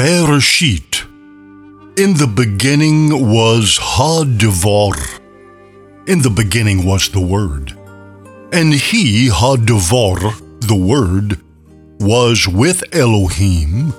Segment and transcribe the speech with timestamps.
[0.00, 1.02] Bereshit.
[1.98, 4.94] In the beginning was Ha-Devar.
[6.06, 7.76] In the beginning was the Word.
[8.50, 11.38] And he, Ha-Devar, the Word,
[12.00, 13.92] was with Elohim.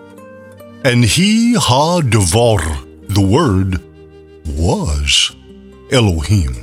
[0.84, 2.62] And he, Ha-Devar,
[3.08, 3.80] the Word,
[4.48, 5.36] was
[5.92, 6.54] Elohim.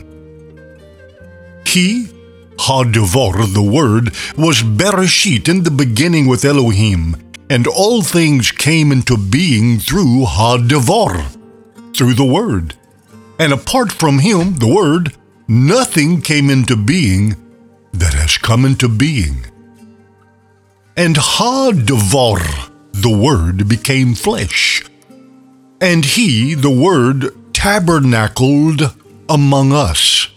[1.64, 2.08] He,
[2.58, 9.16] Ha-Devar, the Word, was Bereshit in the beginning with Elohim, and all things came into
[9.16, 11.26] being through Ha-Devar,
[11.94, 12.74] through the Word.
[13.38, 15.16] And apart from him, the Word,
[15.46, 17.36] nothing came into being
[17.92, 19.46] that has come into being.
[20.96, 22.38] And Ha-Devar,
[22.92, 24.84] the Word, became flesh.
[25.80, 28.94] And he, the Word, tabernacled
[29.28, 30.28] among us.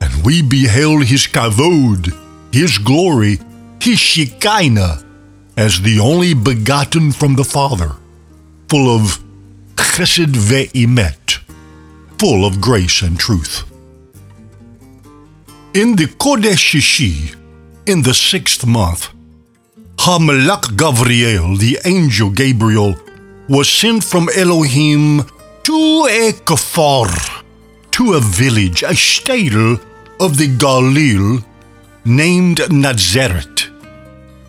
[0.00, 2.12] And we beheld his kavod,
[2.52, 3.38] his glory,
[3.80, 5.02] his shekinah,
[5.56, 7.92] as the only begotten from the Father,
[8.68, 9.22] full of
[9.76, 11.40] chesed ve'emet,
[12.18, 13.64] full of grace and truth.
[15.74, 17.34] In the Kodesh Shishi,
[17.86, 19.08] in the sixth month,
[19.96, 22.94] Hamelach Gavriel, the angel Gabriel,
[23.48, 25.22] was sent from Elohim
[25.64, 27.10] to a kafar,
[27.90, 29.80] to a village, a shtetl
[30.20, 31.44] of the Galil
[32.04, 33.71] named Nazareth,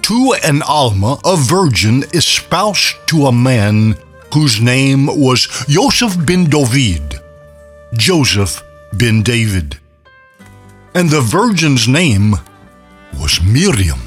[0.04, 3.96] to an Alma, a virgin espoused to a man
[4.34, 7.20] whose name was Joseph ben David,
[7.94, 9.80] Joseph ben David.
[10.94, 12.36] And the virgin's name
[13.20, 14.02] was Miriam.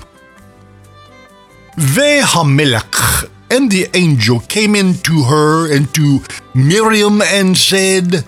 [1.76, 6.20] Vehamelech and the angel came in to her and to
[6.54, 8.24] Miriam and said,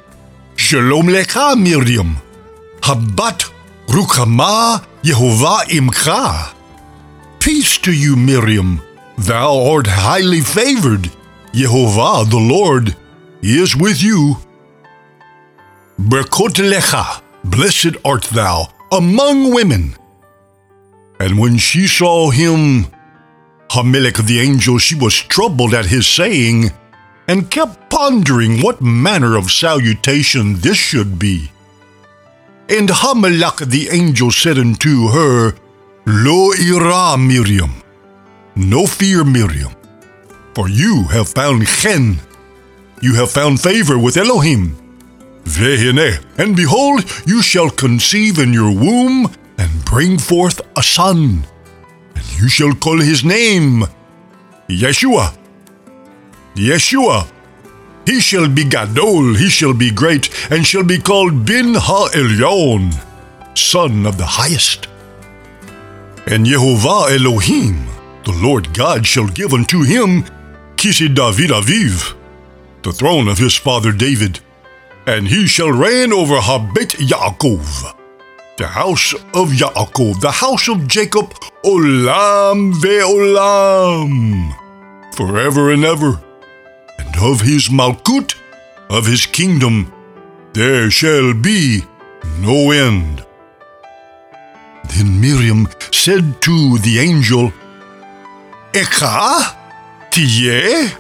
[0.57, 2.17] Shalom lecha, Miriam.
[2.81, 3.51] Habat
[3.89, 6.58] Rukama Yehovah imcha.
[7.49, 8.83] Peace to you, Miriam.
[9.17, 11.11] Thou art highly favored.
[11.55, 12.95] Jehovah the Lord,
[13.41, 14.37] is with you.
[15.99, 19.97] Berkot lecha, blessed art thou among women.
[21.21, 22.89] And when she saw him,
[23.71, 26.71] Hamelech the angel, she was troubled at his saying,
[27.29, 31.51] and kept pondering what manner of salutation this should be.
[32.69, 35.55] And Hamelech the angel said unto her,
[36.11, 37.71] Lo ira, Miriam,
[38.57, 39.71] no fear, Miriam,
[40.55, 42.19] for you have found chen,
[43.03, 44.75] you have found favor with Elohim.
[45.45, 51.45] Vehine, and behold, you shall conceive in your womb and bring forth a son,
[52.15, 53.85] and you shall call his name
[54.67, 55.37] Yeshua.
[56.55, 57.31] Yeshua.
[58.07, 62.95] He shall be Gadol, he shall be great, and shall be called Bin Ha Elyon,
[63.55, 64.89] Son of the Highest.
[66.31, 67.87] And Yehovah Elohim,
[68.25, 70.25] the Lord God, shall give unto him
[70.77, 72.15] Kisi David Aviv,
[72.83, 74.41] the throne of his father David,
[75.07, 77.97] and he shall reign over Habet Yaakov,
[78.59, 81.33] the house of Yaakov, the house of Jacob,
[81.65, 84.53] Olam ve'olam,
[85.15, 86.21] forever and ever.
[86.99, 88.35] And of his Malkut,
[88.91, 89.91] of his kingdom,
[90.53, 91.85] there shall be
[92.39, 93.25] no end.
[94.95, 97.53] Then Miriam said to the angel,
[98.73, 99.57] Echa,
[100.11, 100.91] tiye,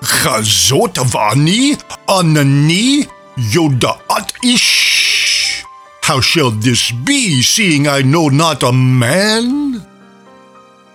[0.00, 3.06] chazot vani, anani,
[3.36, 5.64] yodaat ish.
[6.02, 9.82] How shall this be, seeing I know not a man?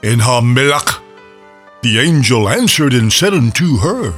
[0.03, 1.01] And Hamelach,
[1.81, 4.13] the angel answered and said unto her,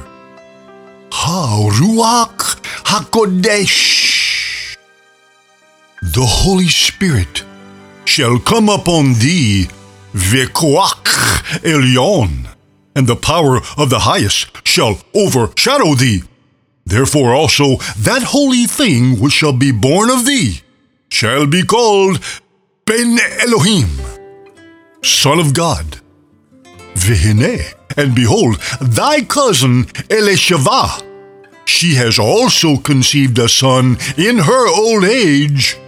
[1.12, 4.76] Ha Ruach HaKodesh.
[6.02, 7.44] The Holy Spirit
[8.12, 9.66] shall come upon thee,
[10.12, 11.06] Vekoach
[11.64, 12.46] Elyon,
[12.94, 16.20] and the power of the highest shall overshadow thee.
[16.84, 20.60] Therefore also that holy thing which shall be born of thee
[21.08, 22.20] shall be called
[22.84, 23.88] Ben Elohim,
[25.02, 25.86] Son of God.
[26.94, 29.84] Vehine, and behold, thy cousin
[30.16, 31.02] Elisheva,
[31.64, 35.78] she has also conceived a son in her old age.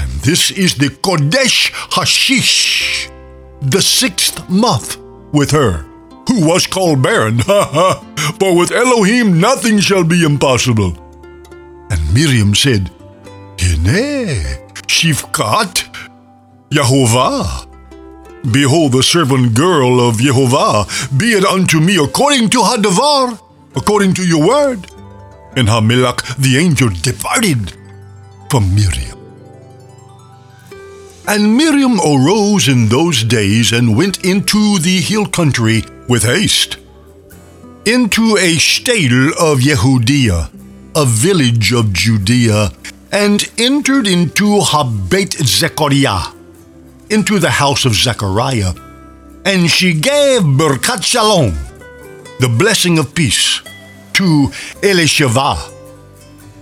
[0.00, 3.10] And this is the Kodesh Hashish,
[3.60, 4.96] the sixth month
[5.30, 5.84] with her,
[6.26, 7.38] who was called barren.
[8.40, 10.96] For with Elohim nothing shall be impossible.
[11.90, 12.90] And Miriam said,
[13.60, 15.74] Hine, Shivkat,
[16.70, 17.66] Yahovah.
[18.50, 20.88] Behold, the servant girl of Yehovah,
[21.18, 23.38] be it unto me according to Hadavar,
[23.76, 24.86] according to your word.
[25.56, 27.74] And Hamelach the angel departed
[28.48, 29.19] from Miriam.
[31.32, 36.76] And Miriam arose in those days and went into the hill country with haste.
[37.86, 40.50] into a stale of Yehudia,
[40.94, 42.70] a village of Judea,
[43.10, 46.32] and entered into Habet Zechariah,
[47.08, 48.74] into the house of Zechariah.
[49.44, 51.54] And she gave Birkat Shalom,
[52.38, 53.62] the blessing of peace,
[54.14, 54.48] to
[54.82, 55.72] Elisheva.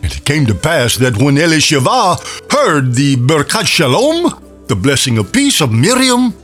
[0.02, 2.16] And it came to pass that when Elisheva
[2.52, 6.34] heard the Birkat Shalom, the blessing of peace of Miriam,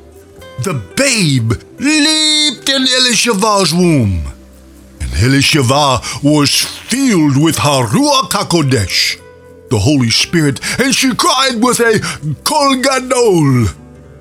[0.62, 4.25] the babe leaped in Elisheva's womb.
[5.00, 9.21] And Elisheva was filled with Haruach HaKodesh,
[9.69, 12.00] the Holy Spirit, and she cried with a
[12.44, 13.67] kol gadol,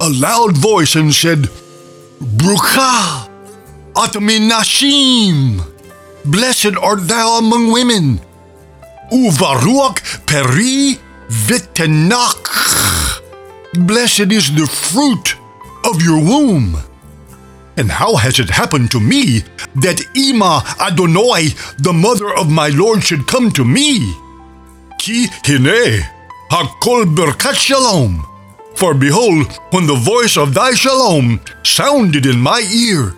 [0.01, 1.47] a loud voice, and said,
[2.19, 3.29] Brucha
[3.95, 5.61] at minashim,
[6.25, 8.19] blessed art thou among women,
[9.11, 13.21] uvaruach peri vitenach,
[13.73, 15.35] blessed is the fruit
[15.85, 16.77] of your womb.
[17.75, 19.41] And how has it happened to me
[19.75, 21.49] that Ima Adonai,
[21.79, 24.13] the mother of my Lord, should come to me?
[24.99, 26.05] Ki hine,
[26.51, 28.25] hakol berkat shalom.
[28.75, 33.15] For behold, when the voice of thy shalom sounded in my ear,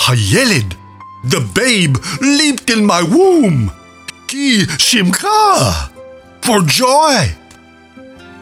[0.00, 0.76] Hayelid,
[1.24, 3.70] the babe, leaped in my womb.
[4.28, 5.90] Ki simcha,
[6.42, 7.32] for joy.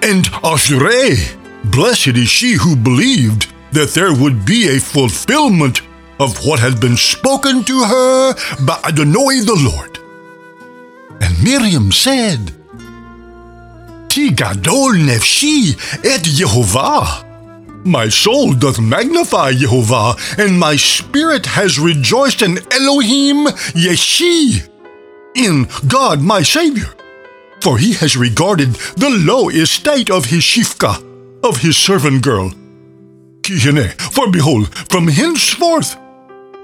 [0.03, 5.81] And Ashrei, blessed is she who believed that there would be a fulfillment
[6.21, 8.35] of what had been spoken to her
[8.67, 9.99] by Adonai the Lord.
[11.21, 12.53] And Miriam said,
[14.09, 15.73] Ti gadol nefshi
[16.05, 17.31] et Yehovah.
[17.85, 24.69] My soul doth magnify Jehovah, and my spirit has rejoiced in Elohim Yeshi,
[25.35, 26.95] in God my Savior.
[27.61, 31.12] For he has regarded the low estate of his Shifka,
[31.43, 32.51] of his servant girl.
[33.43, 35.97] Kihene, for behold, from henceforth,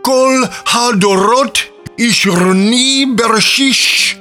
[0.05, 4.17] Kol Hadorot Ishroni Bershish,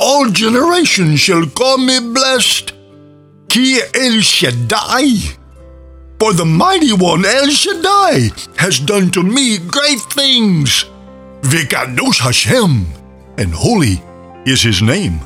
[0.00, 2.72] all generations shall call me blessed.
[3.48, 5.36] Ki El Shaddai,
[6.18, 10.86] for the mighty one El Shaddai has done to me great things.
[11.42, 12.86] Vikadosh Hashem,
[13.36, 14.02] and holy
[14.46, 15.20] is his name.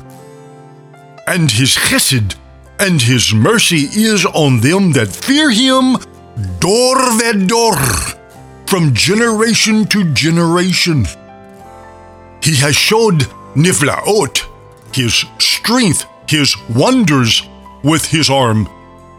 [1.25, 2.35] And his chesed
[2.79, 5.97] and his mercy is on them that fear him
[6.59, 7.75] dor vedor,
[8.67, 11.05] from generation to generation.
[12.41, 14.45] He has showed niflaot,
[14.95, 17.41] his strength, his wonders
[17.83, 18.69] with his arm.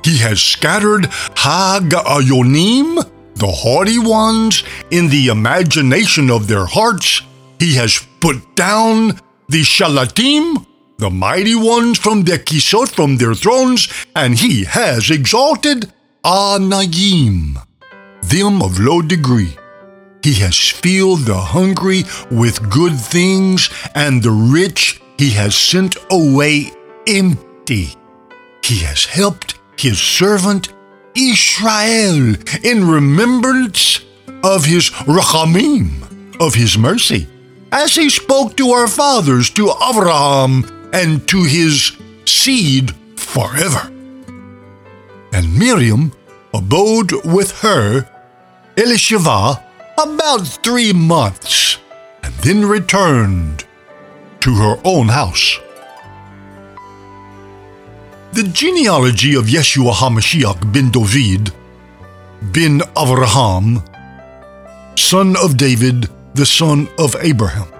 [0.04, 1.04] He has scattered
[1.34, 7.22] Hagayonim, the haughty ones, in the imagination of their hearts.
[7.58, 10.66] He has put down the Shalatim,
[11.00, 15.90] the mighty ones from the Kisot, from their thrones, and he has exalted
[16.24, 17.56] Anayim,
[18.22, 19.56] them of low degree.
[20.22, 26.70] He has filled the hungry with good things, and the rich he has sent away
[27.06, 27.94] empty.
[28.62, 30.68] He has helped his servant
[31.14, 34.00] Israel in remembrance
[34.44, 37.26] of his rachamim, of his mercy,
[37.72, 43.90] as he spoke to our fathers, to Abraham, and to his seed forever.
[45.32, 46.12] And Miriam
[46.52, 48.08] abode with her,
[48.76, 49.62] Elisheva,
[49.98, 51.78] about three months,
[52.22, 53.64] and then returned
[54.40, 55.58] to her own house.
[58.32, 61.52] The genealogy of Yeshua HaMashiach ben David,
[62.40, 63.82] ben Avraham,
[64.98, 67.79] son of David, the son of Abraham.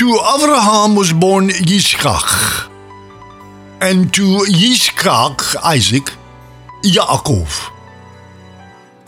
[0.00, 2.70] To Avraham was born Yitzchak,
[3.82, 6.08] and to Yitzchak, Isaac,
[6.82, 7.70] Yaakov,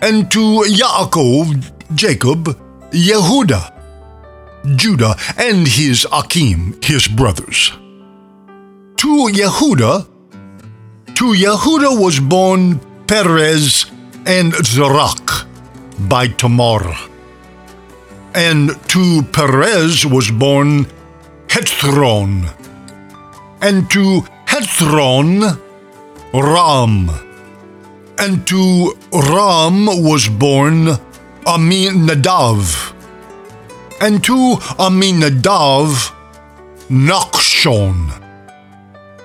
[0.02, 2.44] and to Yaakov, Jacob,
[2.90, 3.72] Yehuda,
[4.76, 7.72] Judah, and his Achim, his brothers.
[8.96, 10.06] To Yehuda,
[11.14, 13.86] to Yehuda was born Perez
[14.26, 15.46] and Zerach
[16.06, 17.11] by Tamar.
[18.34, 20.86] And to Perez was born
[21.48, 22.48] Hezron.
[23.60, 25.60] And to Hezron,
[26.32, 27.10] Ram.
[28.18, 30.86] And to Ram was born
[31.44, 32.94] Aminadav.
[34.00, 36.12] And to Aminadav,
[36.88, 38.18] Nachshon.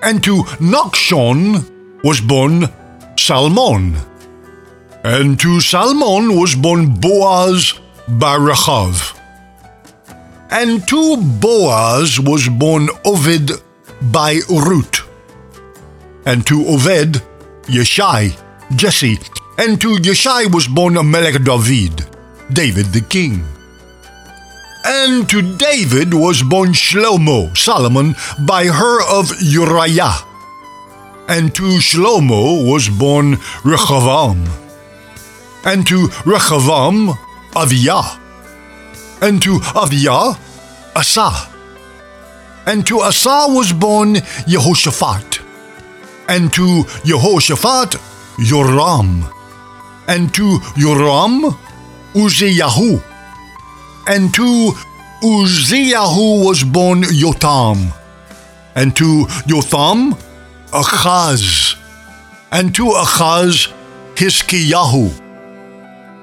[0.04, 2.68] And to Nachshon was born
[3.18, 3.96] Salmon.
[5.06, 7.74] And to Salmon was born Boaz
[8.08, 9.18] by Rachav.
[10.50, 13.62] And to Boaz was born Oved
[14.14, 15.02] by Ruth.
[16.26, 17.22] And to Oved,
[17.64, 18.38] Yeshai,
[18.76, 19.18] Jesse.
[19.58, 22.06] And to Yeshai was born Melech David,
[22.54, 23.44] David the king.
[24.86, 30.16] And to David was born Shlomo, Solomon, by her of Uriah.
[31.28, 34.48] And to Shlomo was born Rehoboam.
[35.66, 37.18] And to Rehoboam,
[37.58, 38.20] Aviah.
[39.22, 40.38] And to Aviah,
[40.96, 41.32] Asa.
[42.68, 45.40] And to Asa was born Jehoshaphat.
[46.30, 47.96] And to Jehoshaphat,
[48.40, 49.26] Joram.
[50.08, 51.56] And to Joram,
[52.14, 53.02] Uzziyahu.
[54.08, 54.74] And to
[55.24, 57.92] Uzziyahu was born Jotham.
[58.76, 60.16] And to Jotham,
[60.72, 61.76] Achaz.
[62.52, 63.74] And to Achaz,
[64.16, 65.27] Hiskiyahu.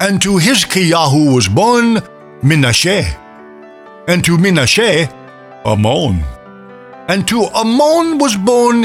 [0.05, 1.95] And to Hiskiyahu was born
[2.43, 3.05] Menashe.
[4.07, 5.11] And to Menashe,
[5.65, 6.23] Amon.
[7.09, 8.83] And to Amon was born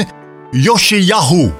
[0.54, 1.52] Yoshiyahu.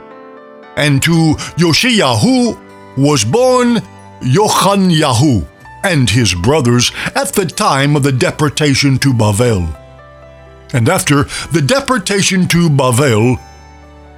[0.78, 3.82] And to Yoshiyahu was born
[4.22, 5.46] Yochanyahu
[5.84, 9.68] and his brothers at the time of the deportation to Bavel.
[10.72, 13.36] And after the deportation to Bavel,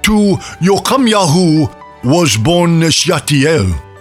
[0.03, 3.92] to Yochamyahu was born Shealtiel,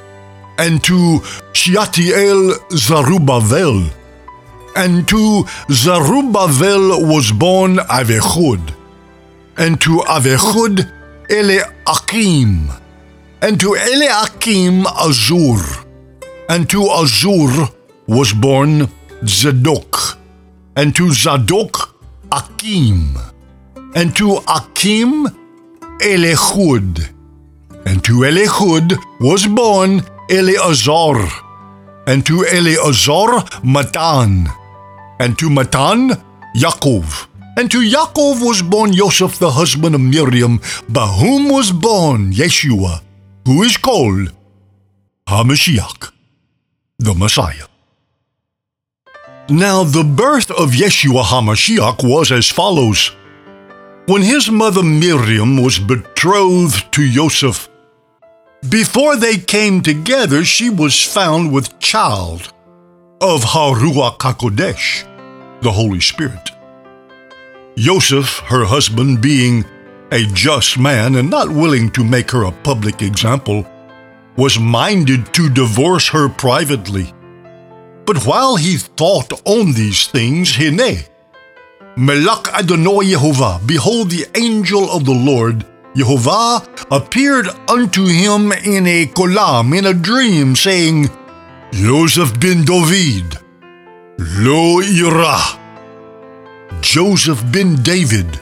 [0.59, 1.21] and to
[1.52, 3.90] Shealtiel Zerubbabel,
[4.76, 8.75] and to Zerubbabel was born Avechud,
[9.56, 10.90] and to Avechud
[11.30, 12.71] Eliakim,
[13.40, 15.85] and to Eliakim Azur,
[16.49, 17.73] and to Azur
[18.06, 18.88] was born
[19.26, 20.18] Zadok,
[20.76, 21.94] and to Zadok
[22.30, 23.16] Akim,
[23.94, 25.28] and to Akim
[26.00, 27.09] Elehud,
[27.87, 31.29] and to Elehud was born Eleazar,
[32.07, 34.49] and to Eleazar Matan,
[35.19, 36.11] and to Matan
[36.57, 42.33] Yaakov, and to Yaakov was born Joseph the husband of Miriam, by whom was born
[42.33, 43.02] Yeshua,
[43.45, 44.33] who is called
[45.29, 46.12] HaMashiach,
[46.99, 47.67] the Messiah.
[49.49, 53.11] Now, the birth of Yeshua HaMashiach was as follows.
[54.07, 57.69] When his mother Miriam was betrothed to Joseph,
[58.69, 62.52] before they came together, she was found with child
[63.21, 66.50] of Haruach HaKodesh, the Holy Spirit.
[67.76, 69.64] Joseph, her husband, being
[70.11, 73.66] a just man and not willing to make her a public example,
[74.37, 77.12] was minded to divorce her privately.
[78.04, 81.04] But while he thought on these things, Hine,
[81.97, 89.06] Melach Adonai Yehovah, behold, the angel of the Lord, Yehovah, appeared unto him in a
[89.06, 91.11] kolam, in a dream, saying,
[91.72, 93.38] Joseph ben David,
[94.18, 95.38] Lo ira.
[96.80, 98.40] Joseph ben David,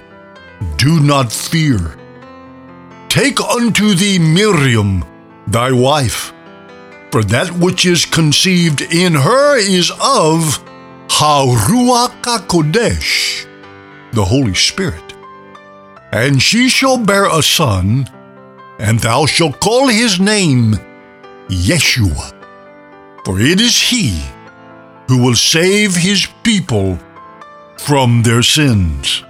[0.76, 1.96] do not fear.
[3.08, 5.04] Take unto thee Miriam,
[5.48, 6.32] thy wife,
[7.10, 10.62] for that which is conceived in her is of
[11.08, 13.46] Haruach HaKodesh,
[14.12, 15.09] the Holy Spirit.
[16.12, 18.08] And she shall bear a son,
[18.78, 20.74] and thou shalt call his name
[21.48, 22.34] Yeshua,
[23.24, 24.22] for it is he
[25.06, 26.98] who will save his people
[27.78, 29.22] from their sins.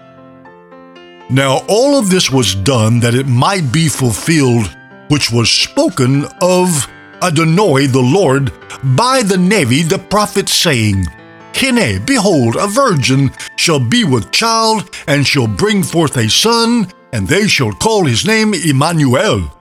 [1.28, 4.74] Now all of this was done that it might be fulfilled
[5.08, 6.88] which was spoken of
[7.22, 8.52] Adonai the Lord
[8.96, 11.06] by the Nevi the prophet, saying,
[11.54, 17.28] Hine, behold, a virgin shall be with child, and shall bring forth a son, and
[17.28, 19.52] they shall call his name Emmanuel,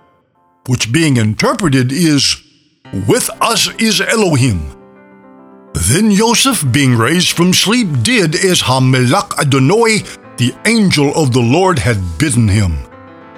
[0.67, 2.41] which being interpreted is,
[3.07, 4.75] With us is Elohim.
[5.73, 9.35] Then Joseph, being raised from sleep, did as Hamelach
[10.37, 12.77] the angel of the Lord, had bidden him.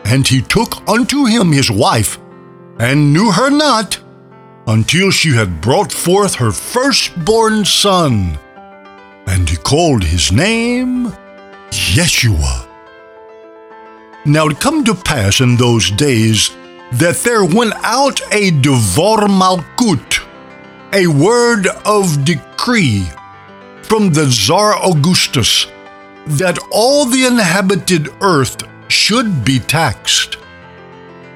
[0.06, 2.20] And he took unto him his wife,
[2.80, 4.00] and knew her not,
[4.68, 8.38] until she had brought forth her firstborn son.
[9.32, 11.08] And he called his name
[11.70, 12.68] Yeshua.
[14.26, 16.52] Now it come to pass in those days
[16.92, 20.20] that there went out a devar malkut,
[20.94, 23.06] a word of decree
[23.84, 25.66] from the Tsar Augustus,
[26.28, 30.36] that all the inhabited earth should be taxed.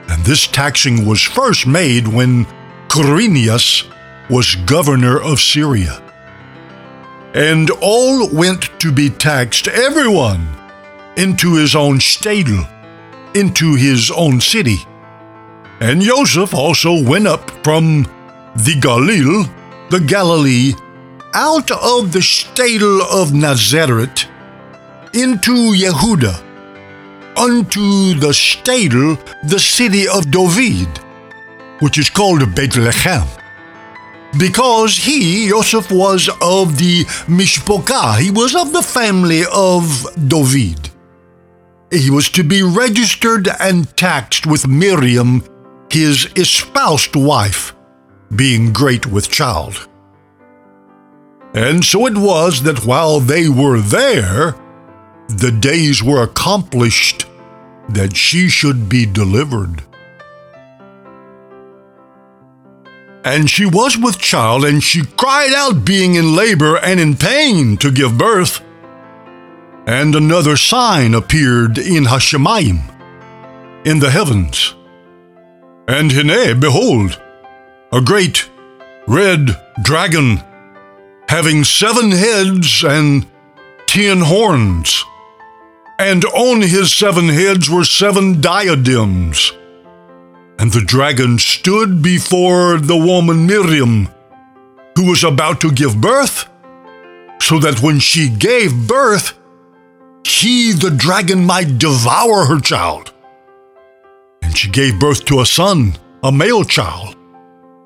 [0.09, 2.45] And this taxing was first made when
[2.89, 3.89] Quirinius
[4.29, 6.04] was governor of Syria.
[7.35, 10.47] And all went to be taxed, everyone,
[11.17, 12.65] into his own stadel,
[13.35, 14.77] into his own city.
[15.81, 18.03] And Joseph also went up from
[18.55, 19.49] the Galil,
[19.89, 20.75] the Galilee,
[21.33, 24.27] out of the stadel of Nazareth
[25.13, 26.41] into Yehuda,
[27.37, 30.87] unto the stadel, the city of David,
[31.81, 33.27] which is called Bethlehem,
[34.37, 38.19] because he, Joseph, was of the Mishpokah.
[38.19, 40.89] He was of the family of David.
[41.91, 45.43] He was to be registered and taxed with Miriam,
[45.89, 47.73] his espoused wife,
[48.35, 49.87] being great with child.
[51.53, 54.55] And so it was that while they were there,
[55.29, 57.25] the days were accomplished
[57.89, 59.83] that she should be delivered.
[63.25, 67.75] And she was with child, and she cried out, being in labor and in pain,
[67.77, 68.63] to give birth.
[69.87, 72.81] And another sign appeared in Hashemayim,
[73.83, 74.75] in the heavens.
[75.87, 77.19] And Hine, behold,
[77.91, 78.47] a great
[79.07, 80.41] red dragon
[81.27, 83.25] having seven heads and
[83.87, 85.03] ten horns.
[85.97, 89.51] And on his seven heads were seven diadems.
[90.57, 94.07] And the dragon stood before the woman Miriam,
[94.95, 96.47] who was about to give birth,
[97.41, 99.37] so that when she gave birth,
[100.23, 103.13] he, the dragon, might devour her child.
[104.41, 107.15] And she gave birth to a son, a male child,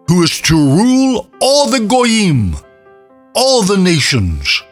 [0.08, 2.56] who is to rule all the Goyim
[3.34, 4.64] all the nations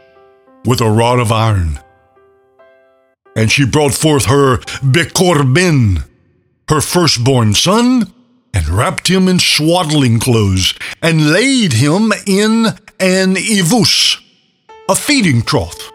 [0.65, 1.79] with a rod of iron.
[3.35, 6.03] And she brought forth her Bekor Ben,
[6.69, 8.13] her firstborn son,
[8.53, 12.65] and wrapped him in swaddling clothes, and laid him in
[12.99, 14.19] an ivus,
[14.89, 15.91] a feeding trough,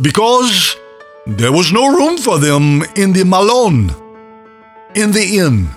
[0.00, 0.76] because
[1.26, 3.90] there was no room for them in the malon,
[4.94, 5.68] in the inn.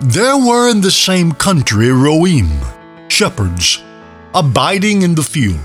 [0.00, 2.50] There were in the same country roim,
[3.08, 3.80] shepherds,
[4.34, 5.60] abiding in the field,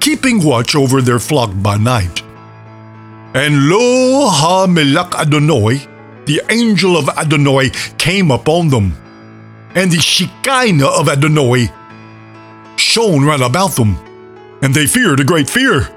[0.00, 2.22] keeping watch over their flock by night.
[3.34, 5.86] And lo, ha melech Adonai,
[6.24, 8.92] the angel of Adonai, came upon them,
[9.74, 11.68] and the Shekinah of Adonai
[12.76, 13.96] shone round about them,
[14.62, 15.88] and they feared a great fear.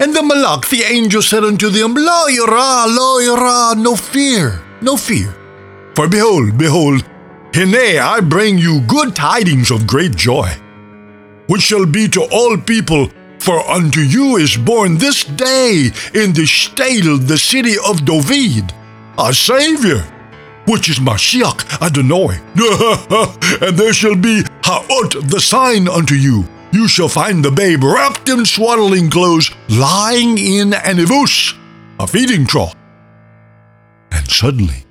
[0.00, 4.96] And the Malach, the angel, said unto them, Lo yirah, lo yirah, no fear, no
[4.96, 5.34] fear.
[5.94, 7.04] For behold, behold,
[7.54, 10.48] Hine, I bring you good tidings of great joy
[11.48, 13.10] which shall be to all people.
[13.40, 18.72] For unto you is born this day in the stale, the city of David,
[19.18, 20.00] a Savior,
[20.66, 22.40] which is Mashiach Adonai.
[23.66, 26.44] and there shall be Ha'ot, the sign unto you.
[26.72, 31.54] You shall find the babe wrapped in swaddling clothes, lying in an ivus,
[31.98, 32.74] a feeding trough.
[34.10, 34.84] And suddenly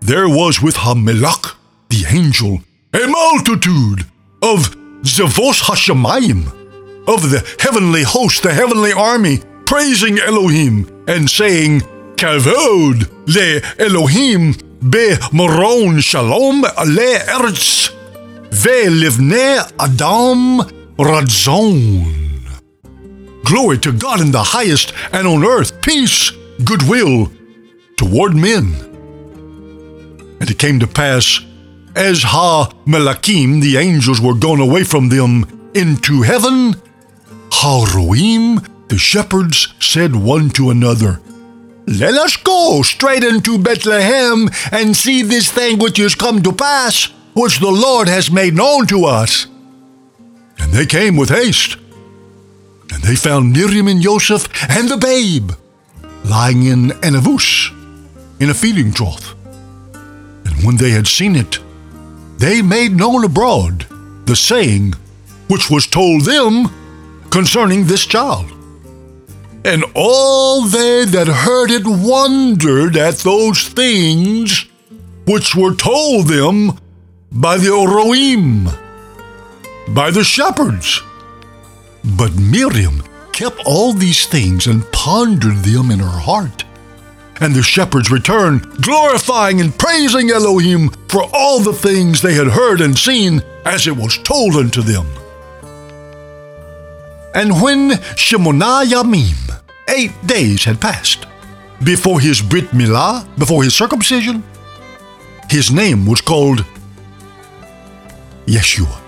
[0.00, 1.56] there was with Hamelach,
[1.90, 2.60] the angel,
[2.94, 4.06] a multitude
[4.42, 6.63] of Zavos Hashemayim,
[7.06, 11.80] of the heavenly host, the heavenly army, praising Elohim and saying,
[12.16, 14.54] Kavod le Elohim
[14.88, 17.90] be moron shalom le eretz
[18.50, 20.60] ve livne adam
[20.98, 22.24] radzon.
[23.44, 26.32] Glory to God in the highest, and on earth peace,
[26.64, 27.30] goodwill
[27.96, 28.74] toward men.
[30.40, 31.40] And it came to pass
[31.94, 36.74] as Ha Melakim, the angels, were gone away from them into heaven,
[37.56, 37.84] Ha
[38.88, 41.20] the shepherds, said one to another,
[41.86, 47.06] Let us go straight into Bethlehem and see this thing which is come to pass,
[47.34, 49.46] which the Lord has made known to us.
[50.58, 51.76] And they came with haste.
[52.92, 55.52] And they found Miriam and Joseph and the babe
[56.24, 57.70] lying in an avus,
[58.40, 59.34] in a feeding trough.
[59.94, 61.60] And when they had seen it,
[62.38, 63.86] they made known abroad
[64.26, 64.94] the saying
[65.48, 66.68] which was told them
[67.34, 68.48] concerning this child.
[69.64, 74.66] And all they that heard it wondered at those things
[75.26, 76.78] which were told them
[77.32, 78.72] by the Oroim,
[79.92, 81.02] by the shepherds.
[82.16, 86.62] But Miriam kept all these things and pondered them in her heart.
[87.40, 92.80] And the shepherds returned, glorifying and praising Elohim for all the things they had heard
[92.80, 95.06] and seen as it was told unto them.
[97.34, 101.26] And when Shemona Yamim, eight days had passed,
[101.82, 104.44] before his Brit Milah, before his circumcision,
[105.50, 106.64] his name was called
[108.46, 109.00] Yeshua,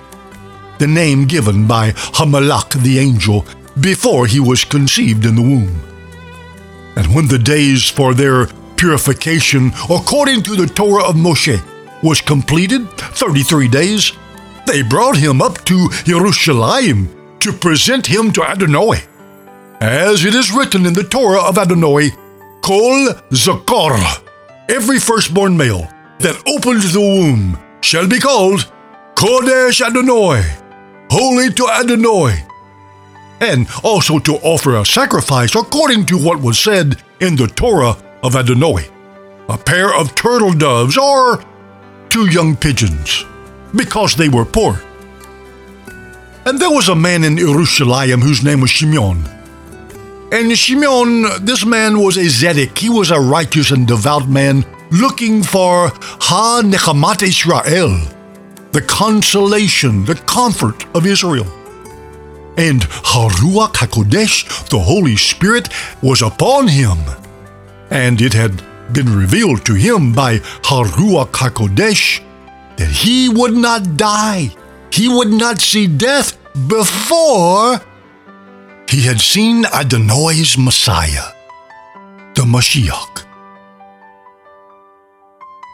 [0.79, 3.47] the name given by Hamalak the angel
[3.81, 5.81] before he was conceived in the womb.
[6.97, 11.63] And when the days for their purification, according to the Torah of Moshe,
[12.03, 14.13] was completed, 33 days,
[14.67, 17.16] they brought him up to Jerusalem
[17.47, 19.03] to present him to Adonai.
[19.81, 22.11] As it is written in the Torah of Adonai,
[22.61, 24.23] Kol Zakar,
[24.69, 28.71] every firstborn male that opens the womb shall be called
[29.15, 30.43] Kodesh Adonai,
[31.09, 32.45] holy to Adonai,
[33.41, 38.35] and also to offer a sacrifice according to what was said in the Torah of
[38.35, 38.91] Adonai
[39.49, 41.45] a pair of turtle doves or
[42.11, 43.25] two young pigeons,
[43.77, 44.83] because they were poor.
[46.47, 49.19] And there was a man in Jerusalem whose name was Shimeon.
[50.31, 52.79] And Shimeon, this man was a Zedek.
[52.79, 57.99] He was a righteous and devout man looking for Ha Nechamat Israel,
[58.71, 61.47] the consolation, the comfort of Israel.
[62.57, 65.69] And Haruach HaKodesh, the Holy Spirit,
[66.01, 66.99] was upon him.
[67.91, 72.23] And it had been revealed to him by Haruach HaKodesh
[72.77, 74.55] that he would not die,
[74.93, 76.37] he would not see death
[76.69, 77.81] before
[78.89, 81.33] he had seen Adonai's Messiah,
[82.35, 83.25] the Mashiach.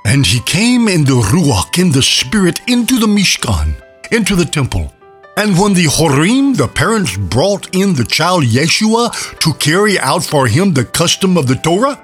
[0.04, 3.74] And he came in the Ruach, in the Spirit, into the Mishkan,
[4.10, 4.92] into the temple.
[5.36, 10.46] And when the Horim, the parents, brought in the child Yeshua to carry out for
[10.46, 11.98] him the custom of the Torah,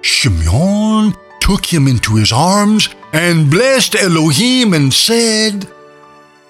[0.00, 5.68] Shimeon took him into his arms and blessed Elohim and said,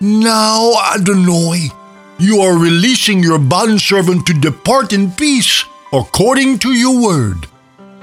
[0.00, 1.70] Now, Adonai,
[2.18, 7.46] you are releasing your bondservant to depart in peace according to your word.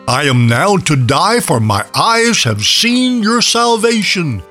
[0.07, 4.41] I am now to die, for my eyes have seen your salvation,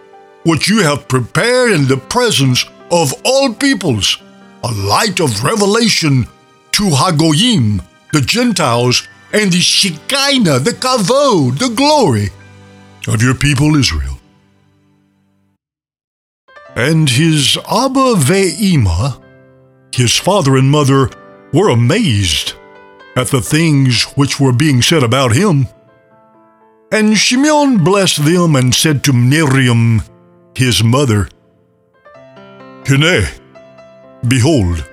[0.45, 4.23] which you have prepared in the presence of all peoples,
[4.63, 6.29] a light of revelation
[6.73, 12.29] to Hagoyim, the Gentiles, and the Shekinah, the Kavod, the glory
[13.09, 14.22] of your people Israel.
[16.83, 19.23] And his Abba Ve'ima,
[19.95, 21.11] his father and mother,
[21.53, 22.55] were amazed
[23.15, 25.69] at the things which were being said about him.
[26.91, 30.03] And Shimeon blessed them and said to Miriam,
[30.57, 31.29] his mother,
[32.85, 33.29] Hine,
[34.27, 34.85] behold,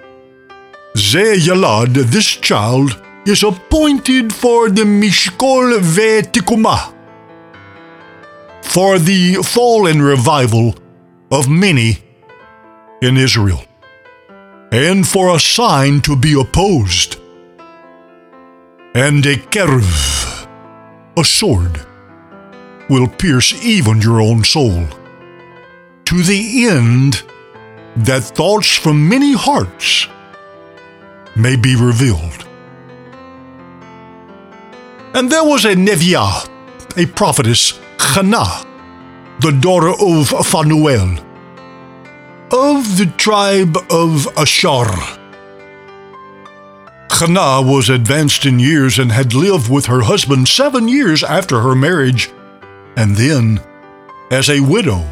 [0.96, 6.94] Ze Yalad, this child, is appointed for the Mishkol Ve'tikuma,
[8.62, 10.76] for the fall and revival
[11.32, 12.04] of many
[13.02, 13.64] in Israel,
[14.72, 17.18] and for a sign to be opposed
[18.96, 20.48] and a kerv,
[21.16, 21.86] a sword,
[22.90, 24.84] will pierce even your own soul,
[26.06, 27.22] to the end
[27.96, 30.08] that thoughts from many hearts
[31.36, 32.46] may be revealed.
[35.14, 36.50] And there was a Neviah,
[36.98, 38.66] a prophetess, Hannah,
[39.42, 41.18] the daughter of Phanuel,
[42.52, 45.20] of the tribe of Asher
[47.20, 51.76] Hannah was advanced in years and had lived with her husband seven years after her
[51.76, 52.30] marriage,
[52.96, 53.60] and then
[54.32, 55.06] as a widow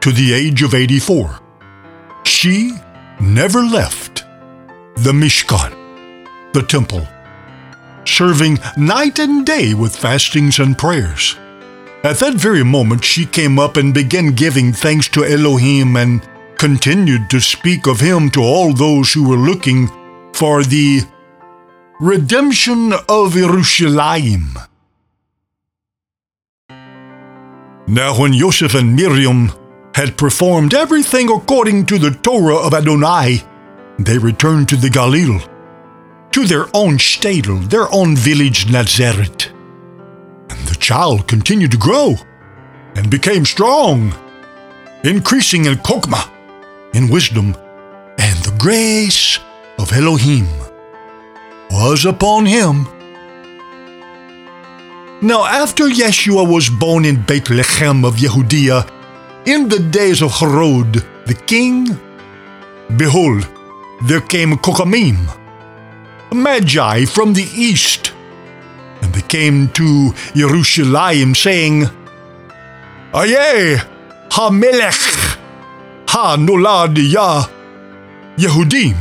[0.00, 1.38] to the age of 84.
[2.24, 2.72] She
[3.20, 4.24] never left
[4.96, 5.72] the Mishkan,
[6.54, 7.06] the temple,
[8.04, 11.36] serving night and day with fastings and prayers.
[12.04, 16.20] At that very moment, she came up and began giving thanks to Elohim and
[16.58, 19.88] continued to speak of him to all those who were looking
[20.32, 21.02] for the
[22.00, 24.58] redemption of Jerusalem.
[27.86, 29.52] Now, when Joseph and Miriam
[29.94, 33.44] had performed everything according to the Torah of Adonai,
[33.98, 35.38] they returned to the Galil,
[36.32, 39.52] to their own shtetl, their own village Nazareth.
[40.82, 42.16] Child continued to grow
[42.96, 44.12] and became strong,
[45.04, 46.28] increasing in kokma,
[46.92, 47.54] in wisdom,
[48.18, 49.38] and the grace
[49.78, 50.48] of Elohim
[51.70, 52.88] was upon him.
[55.22, 58.90] Now, after Yeshua was born in Bethlehem of Yehudia,
[59.46, 60.94] in the days of Herod
[61.26, 61.86] the king,
[62.96, 63.46] behold,
[64.08, 65.28] there came Kokamim,
[66.34, 68.11] Magi from the east,
[69.12, 71.84] and they came to Jerusalem, saying,
[73.14, 73.80] Aye,
[74.30, 75.38] HaMelech,
[76.08, 77.46] Ha-Nolad Yah,
[78.36, 78.96] Yehudim.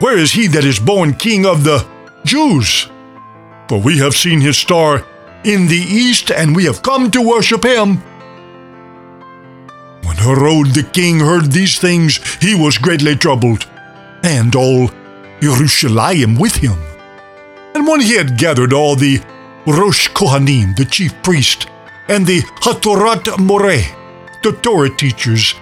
[0.00, 1.86] Where is he that is born king of the
[2.24, 2.88] Jews?
[3.68, 5.04] For we have seen his star
[5.44, 7.96] in the east, and we have come to worship him.
[10.04, 13.66] When Herod the king heard these things, he was greatly troubled,
[14.22, 14.90] and all
[15.40, 16.91] Jerusalem with him.
[17.82, 19.18] And when he had gathered all the
[19.66, 21.66] Rosh Kohanim, the chief priest,
[22.06, 23.82] and the Hatorat Moreh,
[24.44, 25.54] the Torah teachers,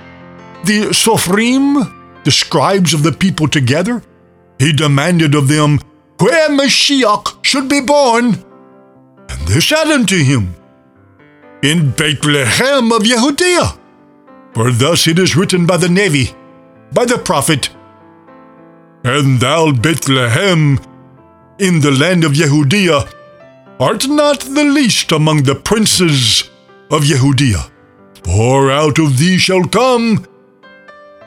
[0.66, 4.02] the Sofrim, the scribes of the people together,
[4.58, 5.78] he demanded of them
[6.18, 8.44] where Mashiach should be born.
[9.30, 10.54] And they said unto him,
[11.62, 13.78] In Bethlehem of Judea.
[14.52, 16.36] For thus it is written by the Nevi,
[16.92, 17.70] by the prophet,
[19.04, 20.78] And thou, Bethlehem,
[21.60, 23.12] in the land of Yehudiah,
[23.78, 26.48] art not the least among the princes
[26.90, 27.70] of Yehudiah.
[28.24, 30.26] For out of thee shall come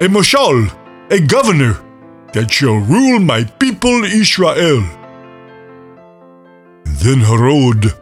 [0.01, 0.69] a mashal,
[1.11, 1.79] a governor,
[2.33, 4.83] that shall rule my people Israel.
[6.85, 7.93] And Then Herod,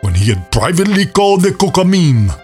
[0.00, 2.36] when he had privately called the Kokamim,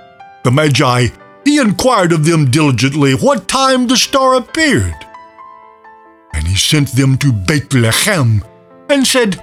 [0.44, 1.08] the Magi,
[1.44, 4.94] he inquired of them diligently what time the star appeared.
[6.34, 8.44] And he sent them to Bethlehem
[8.88, 9.42] and said,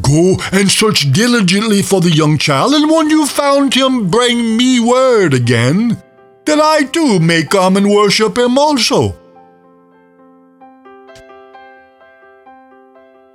[0.00, 4.80] Go and search diligently for the young child, and when you found him, bring me
[4.80, 6.02] word again,
[6.46, 9.16] that I too may come and worship him also.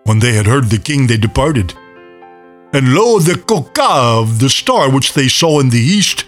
[0.03, 1.73] When they had heard the king, they departed.
[2.73, 6.25] And lo, the kokav, the star which they saw in the east,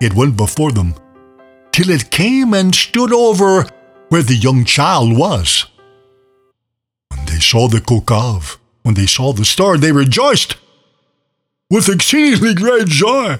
[0.00, 0.94] it went before them,
[1.72, 3.64] till it came and stood over
[4.08, 5.66] where the young child was.
[7.38, 10.56] They saw the kokav, when they saw the star, they rejoiced
[11.70, 13.38] with exceedingly great joy.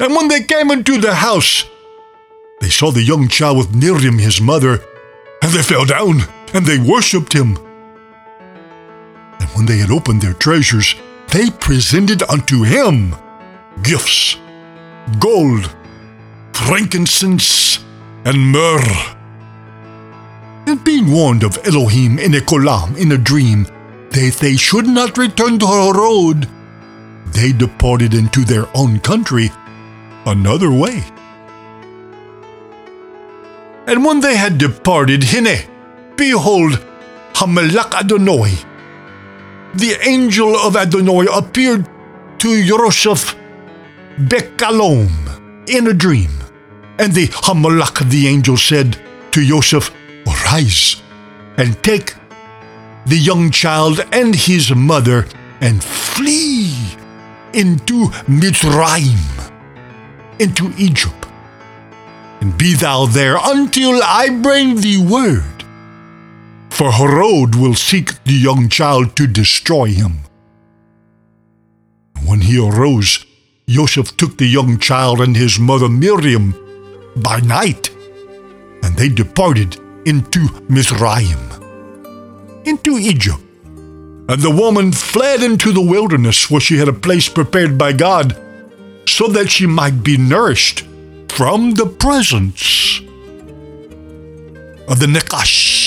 [0.00, 1.64] And when they came into the house,
[2.62, 4.82] they saw the young child with Miriam, his mother,
[5.42, 6.22] and they fell down
[6.54, 7.58] and they worshipped him.
[9.40, 10.94] And when they had opened their treasures,
[11.34, 13.14] they presented unto him
[13.82, 14.38] gifts
[15.18, 15.70] gold,
[16.54, 17.84] frankincense,
[18.24, 19.13] and myrrh.
[20.66, 23.64] And being warned of Elohim in a kolam, in a dream,
[24.10, 26.48] that they should not return to Herod,
[27.26, 29.50] they departed into their own country
[30.24, 31.04] another way.
[33.86, 35.68] And when they had departed, Hine,
[36.16, 36.80] behold,
[37.34, 38.54] Hamelach Adonai,
[39.74, 41.86] the angel of Adonai appeared
[42.38, 43.36] to Joseph
[44.16, 45.10] Bekalom
[45.68, 46.30] in a dream.
[46.98, 48.96] And the Hamalak, the angel, said
[49.32, 49.90] to Joseph,
[50.54, 51.02] Arise
[51.56, 52.14] and take
[53.06, 55.26] the young child and his mother
[55.60, 56.76] and flee
[57.52, 59.18] into Mitzrayim,
[60.38, 61.26] into Egypt.
[62.40, 65.54] And be thou there until I bring thee word
[66.70, 70.18] for Herod will seek the young child to destroy him.
[72.26, 73.24] When he arose,
[73.68, 76.52] Joseph took the young child and his mother Miriam
[77.16, 77.90] by night,
[78.82, 81.38] and they departed into Mizraim,
[82.64, 83.40] into Egypt.
[84.26, 88.36] And the woman fled into the wilderness where she had a place prepared by God
[89.06, 90.84] so that she might be nourished
[91.28, 93.00] from the presence
[94.88, 95.84] of the Nekash.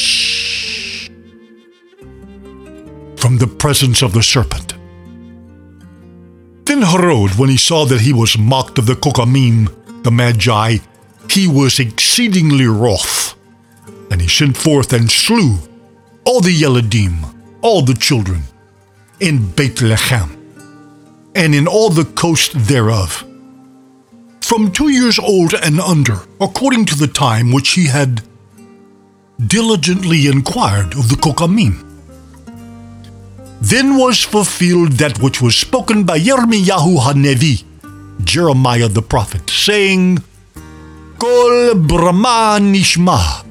[3.17, 4.73] from the presence of the serpent.
[6.65, 10.77] Then Herod, when he saw that he was mocked of the Kokamim, the Magi,
[11.29, 13.16] he was exceedingly wroth,
[14.11, 15.57] and he sent forth and slew
[16.25, 17.15] all the Yeladim,
[17.61, 18.41] all the children,
[19.19, 20.29] in Bethlehem,
[21.35, 23.25] and in all the coast thereof,
[24.41, 28.21] from two years old and under, according to the time which he had
[29.45, 31.83] diligently inquired of the Kokamim.
[33.61, 37.63] Then was fulfilled that which was spoken by Yirmiyahu HaNevi,
[38.23, 40.19] Jeremiah the prophet, saying,
[41.17, 43.46] Kol Brahma Nishma.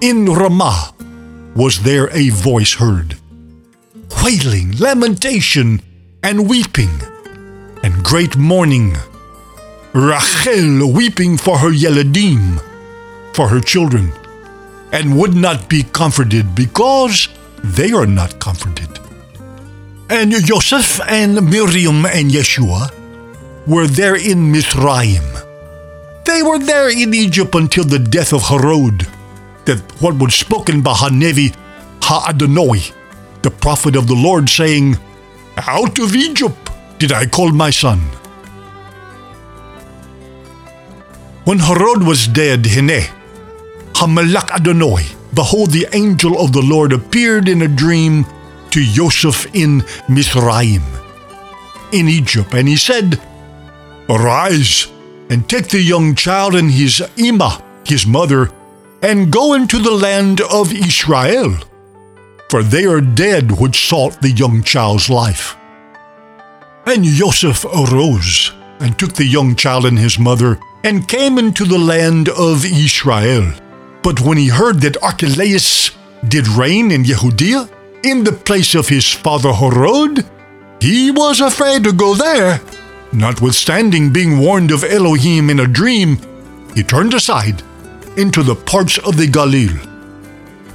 [0.00, 0.94] In Ramah
[1.56, 3.16] was there a voice heard,
[4.22, 5.82] wailing, lamentation,
[6.22, 7.02] and weeping,
[7.82, 8.96] and great mourning.
[9.92, 12.62] Rachel weeping for her Yeladim,
[13.34, 14.12] for her children,
[14.92, 17.28] and would not be comforted because
[17.64, 19.00] they are not comforted.
[20.08, 22.92] And Joseph and Miriam and Yeshua
[23.66, 25.24] were there in Mizraim.
[26.24, 29.08] They were there in Egypt until the death of Herod,
[29.68, 31.54] that what was spoken by Hanevi
[32.02, 32.92] Ha'adonoi,
[33.42, 34.96] the prophet of the Lord, saying,
[35.58, 38.00] Out of Egypt did I call my son.
[41.44, 43.04] When Herod was dead, Hine,
[43.92, 45.04] Hamalak Adonai,
[45.34, 48.24] behold, the angel of the Lord appeared in a dream
[48.70, 50.82] to Joseph in Mizraim,
[51.92, 53.20] in Egypt, and he said,
[54.08, 54.88] Arise
[55.28, 58.50] and take the young child and his Ima, his mother,
[59.02, 61.56] and go into the land of Israel,
[62.50, 65.56] for they are dead which sought the young child's life.
[66.86, 71.78] And Joseph arose and took the young child and his mother and came into the
[71.78, 73.52] land of Israel.
[74.02, 75.90] But when he heard that Archelaus
[76.26, 77.68] did reign in Yehudia,
[78.04, 80.24] in the place of his father Herod,
[80.80, 82.60] he was afraid to go there,
[83.12, 86.18] Notwithstanding being warned of Elohim in a dream,
[86.74, 87.62] he turned aside
[88.18, 89.78] into the parts of the Galil.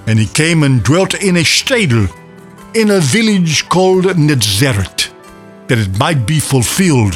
[0.07, 2.09] And he came and dwelt in a shtetl
[2.73, 5.11] in a village called Netzeret,
[5.67, 7.15] that it might be fulfilled,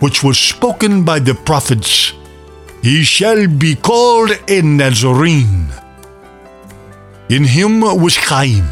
[0.00, 2.12] which was spoken by the prophets.
[2.82, 5.68] He shall be called a Nazarene.
[7.28, 8.66] In him was Chaim.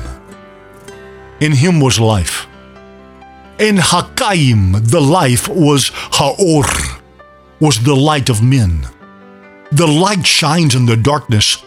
[1.40, 2.46] In him was life.
[3.58, 7.00] In Hakaim, the life was Haor,
[7.60, 8.86] was the light of men.
[9.72, 11.62] The light shines in the darkness,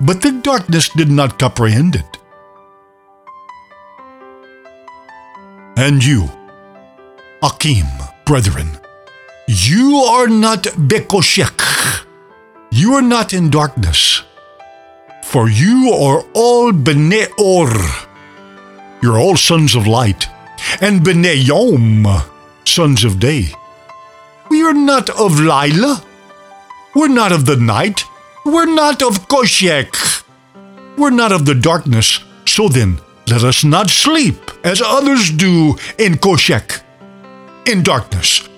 [0.00, 2.18] but the darkness did not comprehend it.
[5.76, 6.28] And you,
[7.42, 7.86] Akim,
[8.26, 8.78] brethren,
[9.46, 12.04] you are not Bekoshek.
[12.72, 14.22] You are not in darkness.
[15.22, 17.70] For you are all Bnei Or.
[19.02, 20.26] You're all sons of light.
[20.80, 22.06] And Bnei Yom,
[22.64, 23.48] sons of day.
[24.50, 26.02] We are not of Lila.
[26.94, 28.04] We're not of the night.
[28.44, 30.22] We're not of Koshek.
[30.98, 32.20] We're not of the darkness.
[32.46, 36.82] So then, let us not sleep as others do in Koshek,
[37.66, 38.48] in darkness.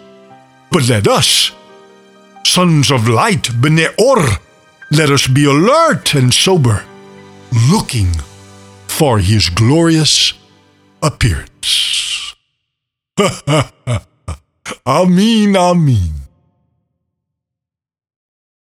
[0.71, 1.53] But let us,
[2.45, 4.19] sons of light, Bnei Or,
[4.91, 6.85] let us be alert and sober,
[7.71, 8.13] looking
[8.89, 10.33] for his glorious
[11.03, 12.35] appearance.
[14.87, 16.24] Amin, Amin.